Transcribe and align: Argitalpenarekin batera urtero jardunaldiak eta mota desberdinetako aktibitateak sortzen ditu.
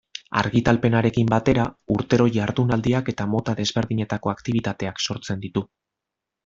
Argitalpenarekin 0.39 1.29
batera 1.33 1.65
urtero 1.97 2.27
jardunaldiak 2.39 3.13
eta 3.15 3.31
mota 3.35 3.57
desberdinetako 3.63 4.37
aktibitateak 4.37 5.09
sortzen 5.09 5.47
ditu. 5.47 5.69